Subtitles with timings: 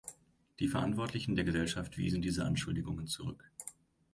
[0.59, 3.51] Die Verantwortlichen der Gesellschaft wiesen diese Anschuldigungen zurück.